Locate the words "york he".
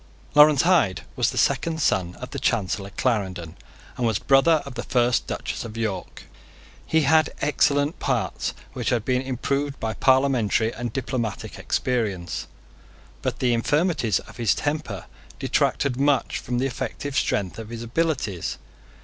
5.77-7.01